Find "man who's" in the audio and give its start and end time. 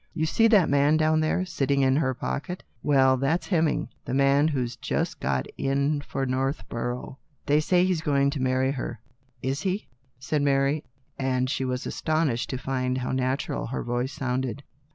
4.15-4.75